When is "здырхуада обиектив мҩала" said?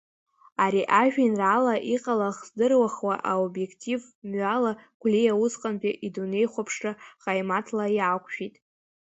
2.47-4.71